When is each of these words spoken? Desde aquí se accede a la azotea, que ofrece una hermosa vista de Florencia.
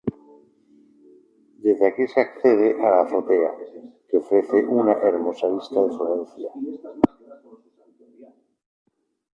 Desde 1.65 1.85
aquí 1.89 2.07
se 2.07 2.21
accede 2.21 2.71
a 2.79 2.89
la 2.89 3.01
azotea, 3.01 3.51
que 4.07 4.17
ofrece 4.17 4.65
una 4.65 4.93
hermosa 4.93 5.47
vista 5.47 5.79
de 5.79 5.91
Florencia. 5.95 6.49